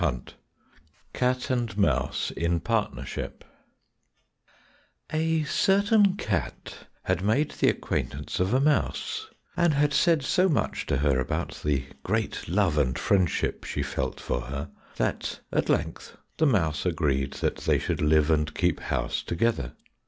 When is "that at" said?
14.95-15.69